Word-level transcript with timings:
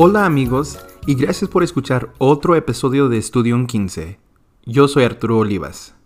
Hola 0.00 0.26
amigos 0.26 0.78
y 1.08 1.16
gracias 1.16 1.50
por 1.50 1.64
escuchar 1.64 2.14
otro 2.18 2.54
episodio 2.54 3.08
de 3.08 3.18
Estudio 3.18 3.66
15. 3.66 4.20
Yo 4.64 4.86
soy 4.86 5.02
Arturo 5.02 5.38
Olivas. 5.38 5.96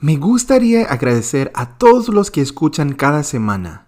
Me 0.00 0.16
gustaría 0.16 0.86
agradecer 0.86 1.52
a 1.54 1.78
todos 1.78 2.08
los 2.08 2.32
que 2.32 2.40
escuchan 2.40 2.94
cada 2.94 3.22
semana. 3.22 3.86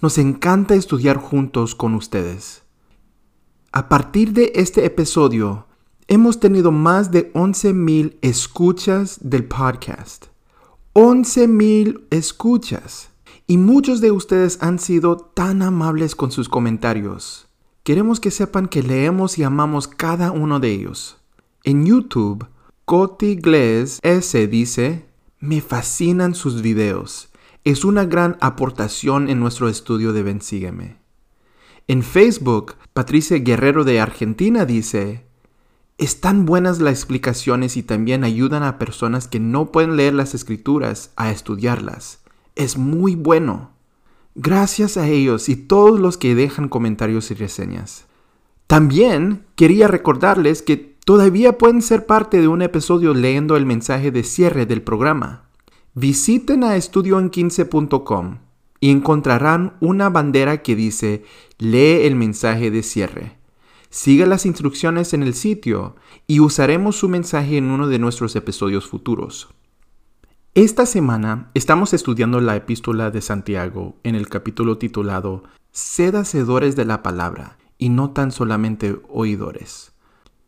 Nos 0.00 0.16
encanta 0.16 0.76
estudiar 0.76 1.18
juntos 1.18 1.74
con 1.74 1.94
ustedes. 1.94 2.62
A 3.70 3.90
partir 3.90 4.32
de 4.32 4.52
este 4.54 4.86
episodio, 4.86 5.66
hemos 6.08 6.40
tenido 6.40 6.72
más 6.72 7.10
de 7.10 7.34
11.000 7.34 8.16
escuchas 8.22 9.18
del 9.20 9.44
podcast. 9.44 10.28
11.000 10.94 12.04
escuchas. 12.08 13.10
Y 13.46 13.58
muchos 13.58 14.00
de 14.00 14.10
ustedes 14.10 14.56
han 14.62 14.78
sido 14.78 15.18
tan 15.18 15.60
amables 15.60 16.16
con 16.16 16.32
sus 16.32 16.48
comentarios. 16.48 17.43
Queremos 17.84 18.18
que 18.18 18.30
sepan 18.30 18.66
que 18.66 18.82
leemos 18.82 19.36
y 19.36 19.42
amamos 19.42 19.88
cada 19.88 20.32
uno 20.32 20.58
de 20.58 20.70
ellos. 20.70 21.18
En 21.64 21.84
YouTube, 21.84 22.46
Coti 22.86 23.36
Glaze 23.36 23.98
S 24.02 24.46
dice, 24.46 25.04
me 25.38 25.60
fascinan 25.60 26.34
sus 26.34 26.62
videos. 26.62 27.28
Es 27.62 27.84
una 27.84 28.06
gran 28.06 28.38
aportación 28.40 29.28
en 29.28 29.38
nuestro 29.38 29.68
estudio 29.68 30.14
de 30.14 30.22
Bensígueme. 30.22 30.96
En 31.86 32.02
Facebook, 32.02 32.76
Patricia 32.94 33.36
Guerrero 33.36 33.84
de 33.84 34.00
Argentina 34.00 34.64
dice, 34.64 35.26
están 35.98 36.46
buenas 36.46 36.78
las 36.78 36.94
explicaciones 36.94 37.76
y 37.76 37.82
también 37.82 38.24
ayudan 38.24 38.62
a 38.62 38.78
personas 38.78 39.28
que 39.28 39.40
no 39.40 39.72
pueden 39.72 39.96
leer 39.96 40.14
las 40.14 40.32
escrituras 40.32 41.12
a 41.16 41.30
estudiarlas. 41.30 42.20
Es 42.56 42.78
muy 42.78 43.14
bueno. 43.14 43.73
Gracias 44.36 44.96
a 44.96 45.08
ellos 45.08 45.48
y 45.48 45.54
todos 45.54 46.00
los 46.00 46.18
que 46.18 46.34
dejan 46.34 46.68
comentarios 46.68 47.30
y 47.30 47.34
reseñas. 47.34 48.06
También 48.66 49.44
quería 49.54 49.86
recordarles 49.86 50.62
que 50.62 50.76
todavía 50.76 51.56
pueden 51.56 51.82
ser 51.82 52.06
parte 52.06 52.40
de 52.40 52.48
un 52.48 52.62
episodio 52.62 53.14
leyendo 53.14 53.56
el 53.56 53.64
mensaje 53.64 54.10
de 54.10 54.24
cierre 54.24 54.66
del 54.66 54.82
programa. 54.82 55.44
Visiten 55.94 56.64
a 56.64 56.76
estudioen15.com 56.76 58.38
y 58.80 58.90
encontrarán 58.90 59.76
una 59.80 60.10
bandera 60.10 60.62
que 60.62 60.74
dice 60.74 61.22
lee 61.58 62.04
el 62.04 62.16
mensaje 62.16 62.72
de 62.72 62.82
cierre. 62.82 63.36
Siga 63.88 64.26
las 64.26 64.46
instrucciones 64.46 65.14
en 65.14 65.22
el 65.22 65.34
sitio 65.34 65.94
y 66.26 66.40
usaremos 66.40 66.96
su 66.96 67.08
mensaje 67.08 67.58
en 67.58 67.70
uno 67.70 67.86
de 67.86 68.00
nuestros 68.00 68.34
episodios 68.34 68.88
futuros. 68.88 69.54
Esta 70.56 70.86
semana 70.86 71.50
estamos 71.54 71.92
estudiando 71.94 72.40
la 72.40 72.54
epístola 72.54 73.10
de 73.10 73.20
Santiago 73.20 73.96
en 74.04 74.14
el 74.14 74.28
capítulo 74.28 74.78
titulado 74.78 75.42
Sed 75.72 76.14
hacedores 76.14 76.76
de 76.76 76.84
la 76.84 77.02
palabra 77.02 77.58
y 77.76 77.88
no 77.88 78.12
tan 78.12 78.30
solamente 78.30 79.02
oidores. 79.08 79.94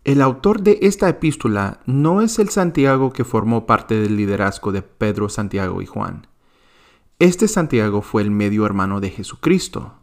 El 0.05 0.23
autor 0.23 0.63
de 0.63 0.79
esta 0.83 1.09
epístola 1.09 1.81
no 1.87 2.23
es 2.23 2.39
el 2.39 2.51
Santiago 2.51 3.13
que 3.13 3.25
formó 3.25 3.67
parte 3.67 3.97
del 4.01 4.17
liderazgo 4.17 4.71
de 4.71 4.83
Pedro, 4.83 5.29
Santiago 5.29 5.83
y 5.83 5.87
Juan. 5.87 6.29
Este 7.19 7.48
Santiago 7.48 8.01
fue 8.01 8.23
el 8.23 8.31
medio 8.31 8.65
hermano 8.65 9.01
de 9.01 9.11
Jesucristo. 9.11 9.95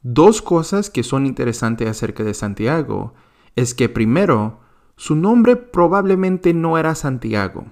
Dos 0.00 0.40
cosas 0.40 0.88
que 0.88 1.02
son 1.02 1.26
interesantes 1.26 1.90
acerca 1.90 2.24
de 2.24 2.32
Santiago 2.32 3.12
es 3.54 3.74
que 3.74 3.90
primero, 3.90 4.60
su 4.96 5.14
nombre 5.14 5.56
probablemente 5.56 6.54
no 6.54 6.78
era 6.78 6.94
Santiago 6.94 7.66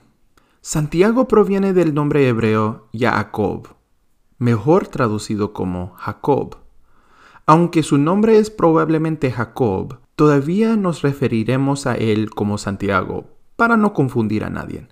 Santiago 0.71 1.29
proviene 1.29 1.73
del 1.73 1.95
nombre 1.95 2.29
hebreo 2.29 2.89
Jacob, 2.93 3.69
mejor 4.37 4.87
traducido 4.87 5.55
como 5.55 5.95
Jacob. 5.97 6.59
Aunque 7.47 7.83
su 7.83 7.97
nombre 7.97 8.37
es 8.37 8.51
probablemente 8.51 9.33
Jacob, 9.33 10.01
todavía 10.15 10.77
nos 10.77 11.01
referiremos 11.01 11.87
a 11.87 11.95
él 11.95 12.29
como 12.29 12.59
Santiago, 12.59 13.31
para 13.57 13.79
no 13.79 13.95
confundir 13.95 14.45
a 14.45 14.51
nadie. 14.51 14.87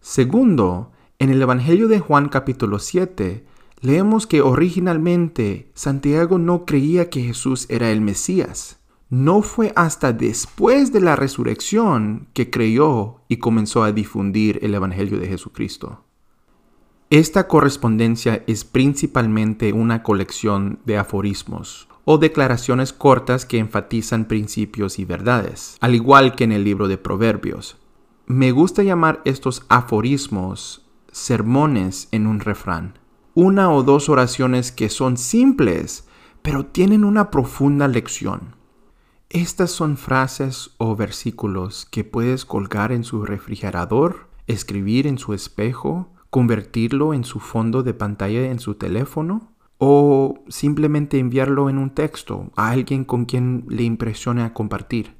Segundo, 0.00 0.90
en 1.20 1.30
el 1.30 1.40
Evangelio 1.40 1.86
de 1.86 2.00
Juan 2.00 2.28
capítulo 2.28 2.80
7, 2.80 3.46
leemos 3.82 4.26
que 4.26 4.40
originalmente 4.40 5.70
Santiago 5.74 6.40
no 6.40 6.64
creía 6.64 7.08
que 7.08 7.22
Jesús 7.22 7.66
era 7.70 7.92
el 7.92 8.00
Mesías. 8.00 8.80
No 9.14 9.42
fue 9.42 9.72
hasta 9.76 10.12
después 10.12 10.92
de 10.92 11.00
la 11.00 11.14
resurrección 11.14 12.26
que 12.32 12.50
creyó 12.50 13.20
y 13.28 13.36
comenzó 13.36 13.84
a 13.84 13.92
difundir 13.92 14.58
el 14.60 14.74
Evangelio 14.74 15.20
de 15.20 15.28
Jesucristo. 15.28 16.02
Esta 17.10 17.46
correspondencia 17.46 18.42
es 18.48 18.64
principalmente 18.64 19.72
una 19.72 20.02
colección 20.02 20.80
de 20.84 20.98
aforismos 20.98 21.86
o 22.04 22.18
declaraciones 22.18 22.92
cortas 22.92 23.46
que 23.46 23.58
enfatizan 23.58 24.24
principios 24.24 24.98
y 24.98 25.04
verdades, 25.04 25.76
al 25.80 25.94
igual 25.94 26.34
que 26.34 26.42
en 26.42 26.50
el 26.50 26.64
libro 26.64 26.88
de 26.88 26.98
Proverbios. 26.98 27.76
Me 28.26 28.50
gusta 28.50 28.82
llamar 28.82 29.22
estos 29.24 29.64
aforismos 29.68 30.90
sermones 31.12 32.08
en 32.10 32.26
un 32.26 32.40
refrán, 32.40 32.98
una 33.34 33.70
o 33.70 33.84
dos 33.84 34.08
oraciones 34.08 34.72
que 34.72 34.88
son 34.88 35.16
simples, 35.16 36.04
pero 36.42 36.66
tienen 36.66 37.04
una 37.04 37.30
profunda 37.30 37.86
lección. 37.86 38.63
Estas 39.34 39.72
son 39.72 39.96
frases 39.96 40.70
o 40.78 40.94
versículos 40.94 41.88
que 41.90 42.04
puedes 42.04 42.44
colgar 42.44 42.92
en 42.92 43.02
su 43.02 43.24
refrigerador, 43.24 44.28
escribir 44.46 45.08
en 45.08 45.18
su 45.18 45.34
espejo, 45.34 46.12
convertirlo 46.30 47.14
en 47.14 47.24
su 47.24 47.40
fondo 47.40 47.82
de 47.82 47.94
pantalla 47.94 48.44
en 48.44 48.60
su 48.60 48.76
teléfono 48.76 49.52
o 49.78 50.44
simplemente 50.46 51.18
enviarlo 51.18 51.68
en 51.68 51.78
un 51.78 51.90
texto 51.90 52.52
a 52.54 52.70
alguien 52.70 53.04
con 53.04 53.24
quien 53.24 53.64
le 53.68 53.82
impresione 53.82 54.44
a 54.44 54.54
compartir. 54.54 55.16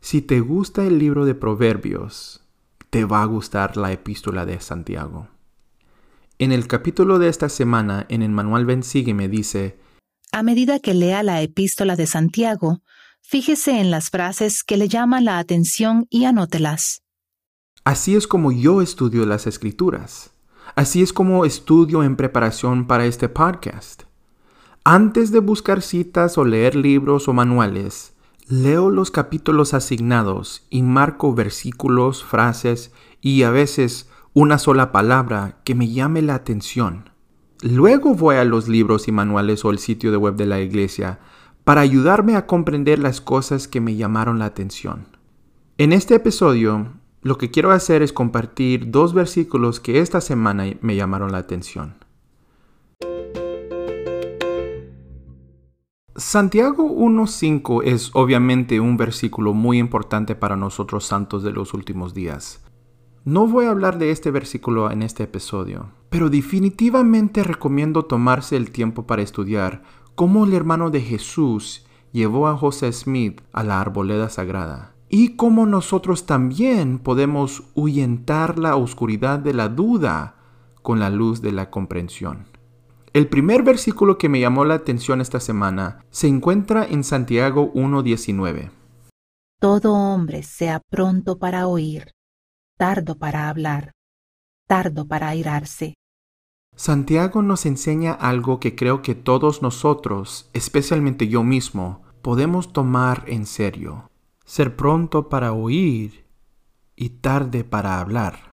Si 0.00 0.22
te 0.22 0.38
gusta 0.38 0.86
el 0.86 1.00
libro 1.00 1.24
de 1.24 1.34
Proverbios, 1.34 2.46
te 2.90 3.04
va 3.04 3.22
a 3.22 3.26
gustar 3.26 3.76
la 3.76 3.90
epístola 3.90 4.46
de 4.46 4.60
Santiago. 4.60 5.26
En 6.38 6.52
el 6.52 6.68
capítulo 6.68 7.18
de 7.18 7.28
esta 7.28 7.48
semana 7.48 8.06
en 8.08 8.22
el 8.22 8.30
manual 8.30 8.66
Ven 8.66 8.82
me 9.16 9.28
dice, 9.28 9.80
A 10.30 10.44
medida 10.44 10.78
que 10.78 10.94
lea 10.94 11.24
la 11.24 11.42
epístola 11.42 11.96
de 11.96 12.06
Santiago, 12.06 12.82
Fíjese 13.30 13.78
en 13.78 13.90
las 13.90 14.08
frases 14.08 14.62
que 14.66 14.78
le 14.78 14.88
llaman 14.88 15.26
la 15.26 15.38
atención 15.38 16.06
y 16.08 16.24
anótelas. 16.24 17.02
Así 17.84 18.16
es 18.16 18.26
como 18.26 18.52
yo 18.52 18.80
estudio 18.80 19.26
las 19.26 19.46
escrituras. 19.46 20.30
Así 20.76 21.02
es 21.02 21.12
como 21.12 21.44
estudio 21.44 22.02
en 22.02 22.16
preparación 22.16 22.86
para 22.86 23.04
este 23.04 23.28
podcast. 23.28 24.04
Antes 24.82 25.30
de 25.30 25.40
buscar 25.40 25.82
citas 25.82 26.38
o 26.38 26.46
leer 26.46 26.74
libros 26.74 27.28
o 27.28 27.34
manuales, 27.34 28.14
leo 28.48 28.88
los 28.88 29.10
capítulos 29.10 29.74
asignados 29.74 30.66
y 30.70 30.80
marco 30.80 31.34
versículos, 31.34 32.24
frases 32.24 32.92
y 33.20 33.42
a 33.42 33.50
veces 33.50 34.08
una 34.32 34.56
sola 34.56 34.90
palabra 34.90 35.58
que 35.64 35.74
me 35.74 35.92
llame 35.92 36.22
la 36.22 36.34
atención. 36.34 37.10
Luego 37.60 38.14
voy 38.14 38.36
a 38.36 38.44
los 38.44 38.68
libros 38.68 39.06
y 39.06 39.12
manuales 39.12 39.66
o 39.66 39.70
el 39.70 39.80
sitio 39.80 40.12
de 40.12 40.16
web 40.16 40.36
de 40.36 40.46
la 40.46 40.60
iglesia 40.60 41.18
para 41.68 41.82
ayudarme 41.82 42.34
a 42.34 42.46
comprender 42.46 42.98
las 42.98 43.20
cosas 43.20 43.68
que 43.68 43.82
me 43.82 43.94
llamaron 43.94 44.38
la 44.38 44.46
atención. 44.46 45.04
En 45.76 45.92
este 45.92 46.14
episodio, 46.14 46.94
lo 47.20 47.36
que 47.36 47.50
quiero 47.50 47.72
hacer 47.72 48.00
es 48.00 48.14
compartir 48.14 48.90
dos 48.90 49.12
versículos 49.12 49.78
que 49.78 50.00
esta 50.00 50.22
semana 50.22 50.64
me 50.80 50.96
llamaron 50.96 51.30
la 51.30 51.36
atención. 51.36 51.96
Santiago 56.16 56.88
1.5 56.88 57.82
es 57.84 58.12
obviamente 58.14 58.80
un 58.80 58.96
versículo 58.96 59.52
muy 59.52 59.76
importante 59.76 60.34
para 60.34 60.56
nosotros 60.56 61.04
santos 61.04 61.42
de 61.42 61.50
los 61.50 61.74
últimos 61.74 62.14
días. 62.14 62.64
No 63.26 63.46
voy 63.46 63.66
a 63.66 63.70
hablar 63.72 63.98
de 63.98 64.10
este 64.10 64.30
versículo 64.30 64.90
en 64.90 65.02
este 65.02 65.24
episodio, 65.24 65.90
pero 66.08 66.30
definitivamente 66.30 67.44
recomiendo 67.44 68.06
tomarse 68.06 68.56
el 68.56 68.70
tiempo 68.70 69.06
para 69.06 69.20
estudiar 69.20 69.82
cómo 70.18 70.46
el 70.46 70.52
hermano 70.52 70.90
de 70.90 71.00
Jesús 71.00 71.86
llevó 72.10 72.48
a 72.48 72.56
José 72.56 72.92
Smith 72.92 73.40
a 73.52 73.62
la 73.62 73.80
arboleda 73.80 74.28
sagrada 74.28 74.96
y 75.08 75.36
cómo 75.36 75.64
nosotros 75.64 76.26
también 76.26 76.98
podemos 76.98 77.62
ahuyentar 77.76 78.58
la 78.58 78.74
oscuridad 78.74 79.38
de 79.38 79.54
la 79.54 79.68
duda 79.68 80.34
con 80.82 80.98
la 80.98 81.08
luz 81.08 81.40
de 81.40 81.52
la 81.52 81.70
comprensión. 81.70 82.48
El 83.12 83.28
primer 83.28 83.62
versículo 83.62 84.18
que 84.18 84.28
me 84.28 84.40
llamó 84.40 84.64
la 84.64 84.74
atención 84.74 85.20
esta 85.20 85.38
semana 85.38 86.04
se 86.10 86.26
encuentra 86.26 86.84
en 86.84 87.04
Santiago 87.04 87.72
1.19. 87.74 88.72
Todo 89.60 89.92
hombre 89.92 90.42
sea 90.42 90.80
pronto 90.90 91.38
para 91.38 91.68
oír, 91.68 92.10
tardo 92.76 93.18
para 93.18 93.48
hablar, 93.48 93.92
tardo 94.66 95.06
para 95.06 95.28
airarse, 95.28 95.94
Santiago 96.78 97.42
nos 97.42 97.66
enseña 97.66 98.12
algo 98.12 98.60
que 98.60 98.76
creo 98.76 99.02
que 99.02 99.16
todos 99.16 99.62
nosotros, 99.62 100.48
especialmente 100.52 101.26
yo 101.26 101.42
mismo, 101.42 102.04
podemos 102.22 102.72
tomar 102.72 103.24
en 103.26 103.46
serio. 103.46 104.08
Ser 104.44 104.76
pronto 104.76 105.28
para 105.28 105.52
oír 105.52 106.24
y 106.94 107.08
tarde 107.08 107.64
para 107.64 107.98
hablar. 107.98 108.52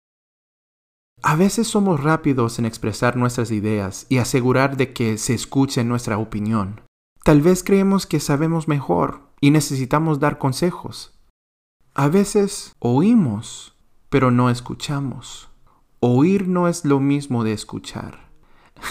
A 1.21 1.38
veces 1.38 1.69
somos 1.69 2.04
rápidos 2.04 2.60
en 2.60 2.66
expresar 2.66 3.16
nuestras 3.16 3.51
ideas 3.51 4.06
y 4.10 4.18
asegurar 4.18 4.75
de 4.75 4.92
que 4.92 5.18
se 5.18 5.33
escuche 5.33 5.86
nuestra 5.86 6.18
opinión. 6.18 6.81
Tal 7.24 7.42
vez 7.42 7.63
creemos 7.63 8.06
que 8.06 8.19
sabemos 8.19 8.68
mejor 8.68 9.30
y 9.39 9.51
necesitamos 9.51 10.19
dar 10.19 10.39
consejos. 10.39 11.18
A 11.94 12.10
veces 12.10 12.75
oímos, 12.80 13.77
pero 14.10 14.30
no 14.30 14.50
escuchamos. 14.50 15.49
Oír 16.01 16.48
no 16.48 16.69
es 16.69 16.86
lo 16.86 17.01
mismo 17.01 17.44
de 17.44 17.51
escuchar. 17.51 18.31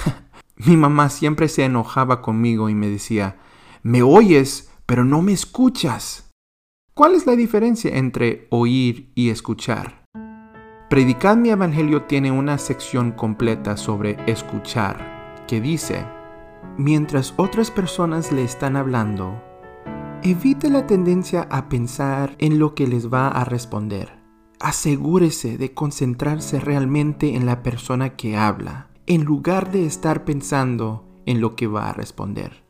Mi 0.57 0.77
mamá 0.77 1.09
siempre 1.09 1.49
se 1.49 1.65
enojaba 1.65 2.21
conmigo 2.21 2.69
y 2.69 2.75
me 2.75 2.89
decía, 2.89 3.39
me 3.83 4.03
oyes, 4.03 4.71
pero 4.85 5.05
no 5.05 5.23
me 5.23 5.33
escuchas. 5.33 6.31
¿Cuál 6.93 7.15
es 7.15 7.27
la 7.27 7.37
diferencia 7.37 7.97
entre 7.97 8.47
oír 8.51 9.13
y 9.15 9.31
escuchar? 9.31 10.05
Predicad 10.91 11.37
mi 11.37 11.51
Evangelio 11.51 12.03
tiene 12.03 12.31
una 12.33 12.59
sección 12.59 13.13
completa 13.13 13.77
sobre 13.77 14.19
escuchar, 14.27 15.45
que 15.47 15.61
dice, 15.61 16.05
mientras 16.77 17.33
otras 17.37 17.71
personas 17.71 18.33
le 18.33 18.43
están 18.43 18.77
hablando, 18.77 19.41
evite 20.23 20.69
la 20.69 20.87
tendencia 20.87 21.47
a 21.51 21.69
pensar 21.69 22.35
en 22.39 22.59
lo 22.59 22.75
que 22.75 22.87
les 22.87 23.13
va 23.13 23.29
a 23.29 23.45
responder. 23.45 24.18
Asegúrese 24.61 25.57
de 25.57 25.73
concentrarse 25.73 26.59
realmente 26.59 27.37
en 27.37 27.47
la 27.47 27.63
persona 27.63 28.17
que 28.17 28.37
habla, 28.37 28.89
en 29.07 29.25
lugar 29.25 29.71
de 29.71 29.87
estar 29.87 30.25
pensando 30.25 31.05
en 31.27 31.41
lo 31.41 31.55
que 31.55 31.69
va 31.69 31.89
a 31.89 31.93
responder. 31.93 32.65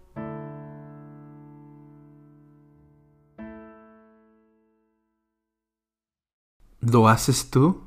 ¿Lo 6.81 7.09
haces 7.09 7.51
tú? 7.51 7.81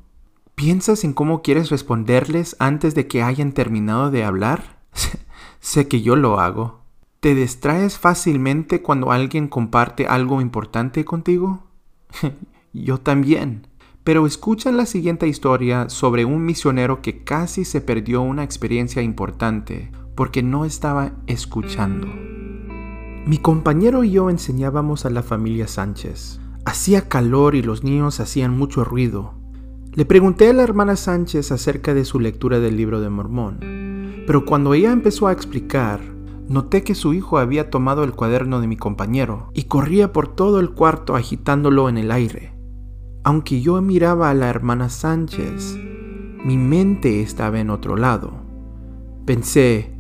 ¿Piensas 0.56 1.04
en 1.04 1.14
cómo 1.14 1.44
quieres 1.44 1.70
responderles 1.70 2.56
antes 2.60 2.96
de 2.96 3.08
que 3.08 3.22
hayan 3.22 3.52
terminado 3.52 4.10
de 4.10 4.24
hablar? 4.24 4.80
sé 5.60 5.88
que 5.88 6.02
yo 6.02 6.16
lo 6.16 6.40
hago. 6.40 6.82
¿Te 7.20 7.36
distraes 7.36 8.00
fácilmente 8.00 8.82
cuando 8.82 9.12
alguien 9.12 9.48
comparte 9.48 10.08
algo 10.08 10.42
importante 10.42 11.06
contigo? 11.06 11.68
yo 12.74 12.98
también. 12.98 13.71
Pero 14.04 14.26
escuchan 14.26 14.78
la 14.78 14.88
siguiente 14.88 15.28
historia 15.28 15.90
sobre 15.90 16.26
un 16.26 16.44
misionero 16.44 17.02
que 17.02 17.24
casi 17.24 17.66
se 17.66 17.82
perdió 17.82 18.22
una 18.22 18.44
experiencia 18.44 19.04
importante 19.04 19.92
porque 20.16 20.42
no 20.42 20.66
estaba 20.66 21.14
escuchando. 21.28 22.08
Mi 23.28 23.38
compañero 23.38 24.04
y 24.04 24.12
yo 24.12 24.32
enseñábamos 24.32 25.06
a 25.06 25.12
la 25.12 25.22
familia 25.22 25.68
Sánchez. 25.68 26.40
Hacía 26.66 27.08
calor 27.08 27.54
y 27.54 27.62
los 27.62 27.84
niños 27.84 28.20
hacían 28.20 28.58
mucho 28.58 28.84
ruido. 28.84 29.36
Le 29.94 30.06
pregunté 30.06 30.50
a 30.50 30.54
la 30.54 30.64
hermana 30.64 30.96
Sánchez 30.96 31.52
acerca 31.52 31.94
de 31.94 32.04
su 32.04 32.20
lectura 32.20 32.60
del 32.60 32.78
libro 32.78 33.02
de 33.02 33.10
Mormón, 33.10 33.60
pero 34.26 34.46
cuando 34.46 34.74
ella 34.74 34.92
empezó 34.92 35.28
a 35.28 35.32
explicar, 35.32 36.02
noté 36.48 36.84
que 36.84 36.96
su 36.96 37.14
hijo 37.14 37.38
había 37.38 37.70
tomado 37.70 38.04
el 38.04 38.14
cuaderno 38.14 38.62
de 38.62 38.68
mi 38.68 38.78
compañero 38.78 39.50
y 39.54 39.64
corría 39.64 40.12
por 40.12 40.28
todo 40.28 40.60
el 40.60 40.72
cuarto 40.72 41.16
agitándolo 41.16 41.88
en 41.88 41.98
el 42.00 42.12
aire. 42.12 42.51
Aunque 43.24 43.62
yo 43.62 43.80
miraba 43.84 44.32
a 44.32 44.34
la 44.34 44.50
hermana 44.50 44.90
Sánchez, 44.90 45.78
mi 46.44 46.58
mente 46.58 47.22
estaba 47.22 47.60
en 47.60 47.70
otro 47.70 47.96
lado. 47.96 48.34
Pensé, 49.26 49.94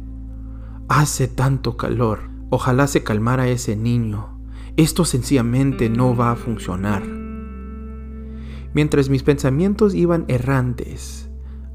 hace 0.88 1.28
tanto 1.28 1.78
calor, 1.78 2.32
ojalá 2.50 2.88
se 2.88 3.04
calmara 3.04 3.48
ese 3.48 3.76
niño. 3.76 4.40
Esto 4.76 5.06
sencillamente 5.06 5.88
no 5.88 6.16
va 6.16 6.32
a 6.32 6.36
funcionar. 6.36 7.04
Mientras 8.74 9.10
mis 9.10 9.22
pensamientos 9.22 9.94
iban 9.94 10.26
errantes, 10.28 11.30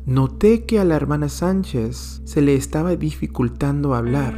noté 0.04 0.64
que 0.64 0.80
a 0.80 0.84
la 0.84 0.96
hermana 0.96 1.28
Sánchez 1.28 2.22
se 2.24 2.42
le 2.42 2.56
estaba 2.56 2.96
dificultando 2.96 3.94
hablar. 3.94 4.34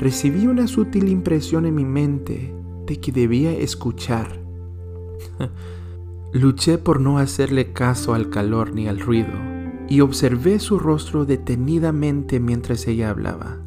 Recibí 0.00 0.46
una 0.46 0.66
sutil 0.66 1.08
impresión 1.08 1.66
en 1.66 1.74
mi 1.74 1.84
mente 1.84 2.54
de 2.86 3.00
que 3.00 3.12
debía 3.12 3.52
escuchar. 3.52 4.40
Luché 6.32 6.78
por 6.78 6.98
no 6.98 7.18
hacerle 7.18 7.74
caso 7.74 8.14
al 8.14 8.30
calor 8.30 8.72
ni 8.72 8.88
al 8.88 9.00
ruido 9.00 9.52
y 9.86 10.00
observé 10.00 10.58
su 10.60 10.78
rostro 10.78 11.26
detenidamente 11.26 12.40
mientras 12.40 12.86
ella 12.88 13.10
hablaba. 13.10 13.58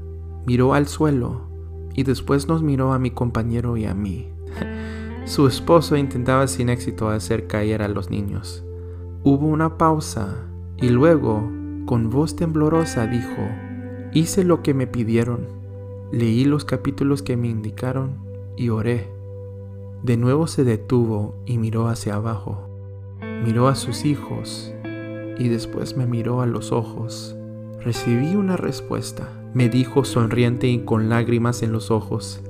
Miró 0.48 0.74
al 0.74 0.88
suelo 0.88 1.48
y 1.94 2.02
después 2.02 2.48
nos 2.48 2.64
miró 2.64 2.94
a 2.94 2.98
mi 2.98 3.12
compañero 3.12 3.78
y 3.78 3.86
a 3.86 3.94
mí. 3.94 4.30
Su 5.26 5.46
esposo 5.46 5.96
intentaba 5.96 6.48
sin 6.48 6.70
éxito 6.70 7.10
hacer 7.10 7.46
caer 7.46 7.84
a 7.84 7.88
los 7.88 8.10
niños. 8.10 8.64
Hubo 9.24 9.46
una 9.46 9.78
pausa 9.78 10.36
y 10.78 10.90
luego, 10.90 11.48
con 11.86 12.10
voz 12.10 12.36
temblorosa, 12.36 13.06
dijo, 13.06 13.48
hice 14.12 14.44
lo 14.44 14.64
que 14.64 14.74
me 14.74 14.88
pidieron, 14.88 15.48
leí 16.12 16.46
los 16.46 16.66
capítulos 16.66 17.22
que 17.22 17.38
me 17.38 17.48
indicaron 17.48 18.18
y 18.58 18.70
oré. 18.70 19.15
De 20.06 20.18
nuevo 20.18 20.46
se 20.46 20.63
detuvo 20.63 21.34
y 21.48 21.57
miró 21.57 21.88
hacia 21.88 22.13
abajo. 22.13 22.69
Miró 23.44 23.68
a 23.68 23.74
sus 23.74 24.06
hijos 24.06 24.72
y 25.40 25.50
después 25.50 25.98
me 25.98 26.06
miró 26.06 26.42
a 26.42 26.46
los 26.46 26.72
ojos. 26.72 27.36
Recibí 27.81 28.36
una 28.36 28.56
respuesta 28.56 29.28
me 29.56 29.69
dijo 29.69 30.04
sonriente 30.04 30.68
y 30.68 30.80
con 30.80 31.07
lágrimas 31.07 31.63
en 31.63 31.72
los 31.72 31.90
ojos. 31.90 32.42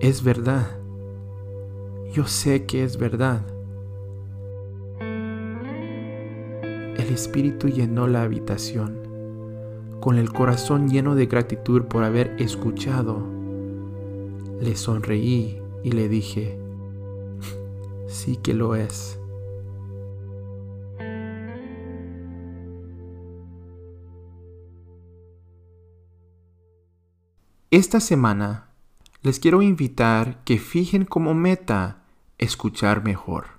Es 0.00 0.24
verdad. 0.24 0.66
Yo 2.12 2.26
sé 2.26 2.66
que 2.66 2.82
es 2.82 2.98
verdad. 2.98 3.42
El 6.98 7.14
espíritu 7.14 7.68
llenó 7.68 8.08
la 8.08 8.24
habitación. 8.24 8.98
Con 10.00 10.18
el 10.18 10.32
corazón 10.32 10.88
lleno 10.88 11.14
de 11.14 11.26
gratitud 11.26 11.82
por 11.84 12.02
haber 12.02 12.34
escuchado, 12.40 13.22
le 14.60 14.74
sonreí 14.74 15.62
y 15.82 15.92
le 15.92 16.08
dije, 16.08 16.58
sí 18.08 18.36
que 18.36 18.54
lo 18.54 18.74
es. 18.74 19.18
Esta 27.70 28.00
semana 28.00 28.70
les 29.22 29.40
quiero 29.40 29.60
invitar 29.60 30.42
que 30.44 30.58
fijen 30.58 31.04
como 31.04 31.34
meta 31.34 32.04
escuchar 32.38 33.02
mejor. 33.04 33.56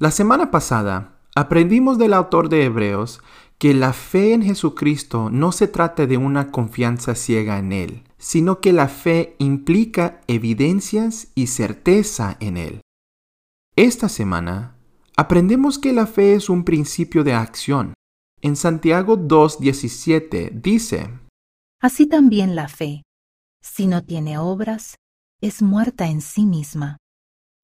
La 0.00 0.10
semana 0.10 0.50
pasada 0.50 1.20
aprendimos 1.34 1.98
del 1.98 2.14
autor 2.14 2.48
de 2.48 2.64
Hebreos 2.64 3.20
que 3.58 3.74
la 3.74 3.92
fe 3.92 4.32
en 4.32 4.42
Jesucristo 4.42 5.28
no 5.28 5.52
se 5.52 5.68
trata 5.68 6.06
de 6.06 6.16
una 6.16 6.50
confianza 6.50 7.14
ciega 7.14 7.58
en 7.58 7.72
Él, 7.72 8.04
sino 8.16 8.60
que 8.60 8.72
la 8.72 8.88
fe 8.88 9.36
implica 9.38 10.22
evidencias 10.26 11.28
y 11.34 11.48
certeza 11.48 12.38
en 12.40 12.56
Él. 12.56 12.80
Esta 13.76 14.08
semana 14.08 14.74
aprendemos 15.18 15.78
que 15.78 15.92
la 15.92 16.06
fe 16.06 16.32
es 16.32 16.48
un 16.48 16.64
principio 16.64 17.22
de 17.22 17.34
acción. 17.34 17.92
En 18.40 18.56
Santiago 18.56 19.18
2.17 19.18 20.62
dice, 20.62 21.10
Así 21.78 22.06
también 22.06 22.54
la 22.54 22.68
fe, 22.68 23.02
si 23.60 23.86
no 23.86 24.02
tiene 24.02 24.38
obras, 24.38 24.96
es 25.42 25.60
muerta 25.60 26.06
en 26.06 26.22
sí 26.22 26.46
misma. 26.46 26.96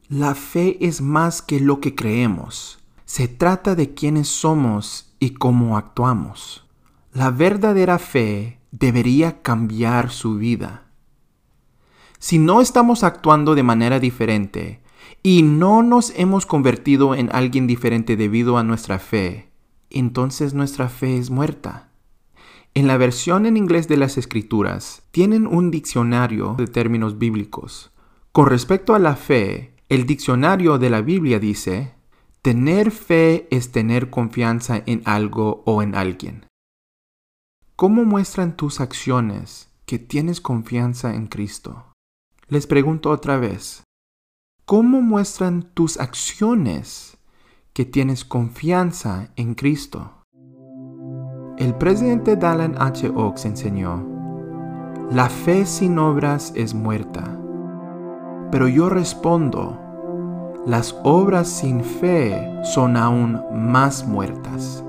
La 0.09 0.37
fe 0.37 0.79
es 0.87 1.01
más 1.01 1.43
que 1.43 1.59
lo 1.59 1.81
que 1.81 1.97
creemos. 1.97 2.79
Se 3.07 3.27
trata 3.27 3.75
de 3.75 3.93
quiénes 3.93 4.29
somos 4.29 5.17
y 5.19 5.31
cómo 5.31 5.77
actuamos. 5.77 6.65
La 7.13 7.33
verdadera 7.33 7.99
fe 7.99 8.61
debería 8.71 9.43
cambiar 9.43 10.13
su 10.13 10.37
vida. 10.37 10.85
Si 12.21 12.39
no 12.39 12.61
estamos 12.61 13.03
actuando 13.03 13.57
de 13.57 13.65
manera 13.65 13.99
diferente 13.99 14.81
y 15.25 15.43
no 15.43 15.83
nos 15.83 16.13
hemos 16.15 16.47
convertido 16.47 17.17
en 17.17 17.29
alguien 17.33 17.67
diferente 17.67 18.17
debido 18.17 18.59
a 18.59 18.63
nuestra 18.63 19.01
fe, 19.01 19.51
entonces 19.91 20.55
nuestra 20.55 20.89
fe 20.89 21.19
es 21.19 21.31
muerta. 21.31 21.91
En 22.75 22.87
la 22.87 22.97
versión 22.97 23.45
en 23.45 23.57
inglés 23.57 23.89
de 23.89 23.97
las 23.97 24.19
escrituras 24.19 25.03
tienen 25.11 25.49
un 25.49 25.73
diccionario 25.73 26.55
de 26.57 26.69
términos 26.69 27.19
bíblicos. 27.19 27.91
Con 28.31 28.47
respecto 28.47 28.95
a 28.95 29.01
la 29.01 29.17
fe, 29.17 29.76
el 29.89 30.05
diccionario 30.05 30.79
de 30.79 30.91
la 30.91 31.01
Biblia 31.01 31.39
dice, 31.39 31.95
Tener 32.43 32.91
fe 32.91 33.47
es 33.51 33.73
tener 33.73 34.11
confianza 34.11 34.83
en 34.87 35.03
algo 35.05 35.63
o 35.67 35.83
en 35.83 35.95
alguien. 35.95 36.47
¿Cómo 37.77 38.05
muestran 38.05 38.57
tus 38.57 38.81
acciones 38.81 39.71
que 39.85 39.99
tienes 39.99 40.41
confianza 40.41 41.15
en 41.15 41.27
Cristo? 41.27 41.93
Les 42.49 42.67
pregunto 42.67 43.11
otra 43.11 43.37
vez, 43.37 43.85
¿cómo 44.65 45.03
muestran 45.03 45.71
tus 45.75 45.99
acciones 45.99 47.17
que 47.73 47.85
tienes 47.85 48.25
confianza 48.25 49.31
en 49.37 49.55
Cristo? 49.55 50.23
El 51.59 51.75
presidente 51.77 52.37
Dallin 52.37 52.75
H. 52.79 53.09
Oaks 53.09 53.45
enseñó, 53.45 54.05
la 55.11 55.29
fe 55.29 55.67
sin 55.67 55.99
obras 55.99 56.53
es 56.57 56.75
muerta. 56.75 57.46
Pero 58.57 58.69
yo 58.69 58.89
respondo, 58.89 59.79
las 60.65 60.97
obras 61.05 61.47
sin 61.47 61.85
fe 61.85 62.43
son 62.65 62.97
aún 62.97 63.39
más 63.53 64.07
muertas. 64.07 64.83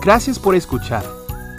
Gracias 0.00 0.38
por 0.38 0.54
escuchar. 0.54 1.04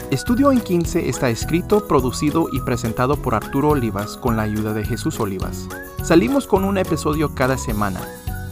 Estudio 0.10 0.52
en 0.52 0.62
15 0.62 1.10
está 1.10 1.30
escrito, 1.30 1.88
producido 1.88 2.48
y 2.52 2.60
presentado 2.62 3.18
por 3.18 3.36
Arturo 3.36 3.70
Olivas 3.70 4.18
con 4.18 4.36
la 4.36 4.42
ayuda 4.42 4.74
de 4.74 4.84
Jesús 4.84 5.20
Olivas. 5.20 5.70
Salimos 6.02 6.48
con 6.48 6.64
un 6.64 6.80
episodio 6.80 7.36
cada 7.36 7.60
semana. 7.60 8.02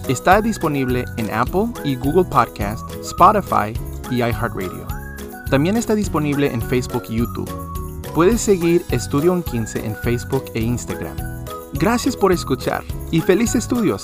Está 0.07 0.41
disponible 0.41 1.05
en 1.17 1.29
Apple 1.31 1.67
y 1.83 1.95
Google 1.95 2.25
Podcast, 2.25 2.89
Spotify 3.01 3.73
y 4.09 4.17
iHeartRadio. 4.17 4.87
También 5.49 5.77
está 5.77 5.95
disponible 5.95 6.51
en 6.51 6.61
Facebook 6.61 7.03
y 7.09 7.17
YouTube. 7.17 7.49
Puedes 8.15 8.41
seguir 8.41 8.83
Estudio 8.89 9.33
en 9.33 9.43
15 9.43 9.85
en 9.85 9.95
Facebook 9.97 10.45
e 10.53 10.61
Instagram. 10.61 11.15
Gracias 11.73 12.17
por 12.17 12.31
escuchar 12.31 12.83
y 13.11 13.21
felices 13.21 13.63
estudios. 13.63 14.03